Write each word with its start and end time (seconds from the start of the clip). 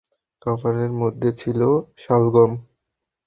খাবারের 0.41 0.91
মধ্যে 1.01 1.29
ছিল 1.33 1.59
শালগম। 1.97 2.51